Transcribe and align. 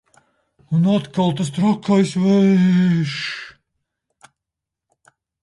Un 0.77 0.85
atkal 0.95 1.31
tas 1.39 1.51
trakais 1.57 2.13
vējš! 2.23 3.13